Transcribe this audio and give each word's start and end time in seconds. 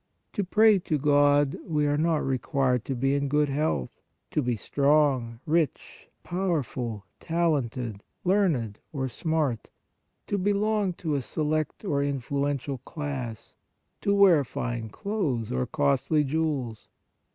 To 0.33 0.43
pray 0.43 0.79
to 0.79 0.97
God 0.97 1.59
we 1.63 1.85
are 1.85 1.95
not 1.95 2.25
required 2.25 2.85
to 2.85 2.95
be 2.95 3.13
in 3.13 3.27
good 3.27 3.49
health, 3.49 3.91
to 4.31 4.41
be 4.41 4.55
strong, 4.55 5.39
rich, 5.45 6.09
powerful, 6.23 7.05
talented, 7.19 8.01
learned 8.23 8.79
or 8.91 9.07
smart, 9.07 9.69
to 10.25 10.39
belong 10.39 10.93
to 10.93 11.13
a 11.13 11.21
select 11.21 11.85
or 11.85 12.01
influential 12.01 12.79
class, 12.79 13.53
to 14.01 14.15
wear 14.15 14.43
fine 14.43 14.89
clothes 14.89 15.51
or 15.51 15.67
costly 15.67 16.23
jewels. 16.23 16.87